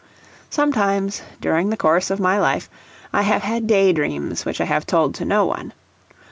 [0.49, 2.71] Sometimes, during the course of my life,
[3.13, 5.73] I have had day dreams which I have told to no one.